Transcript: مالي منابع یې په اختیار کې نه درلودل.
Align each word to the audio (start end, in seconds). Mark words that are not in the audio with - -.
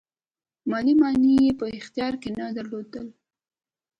مالي 0.69 0.93
منابع 1.01 1.35
یې 1.45 1.51
په 1.59 1.65
اختیار 1.77 2.13
کې 2.21 2.29
نه 2.37 2.45
درلودل. 2.57 3.07